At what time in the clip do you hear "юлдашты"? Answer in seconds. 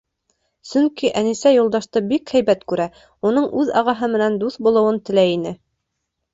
1.55-2.03